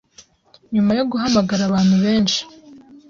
"Nyuma 0.73 0.91
yo 0.99 1.03
guhamagara 1.11 1.61
abantu 1.65 1.95
benshi, 2.03 2.41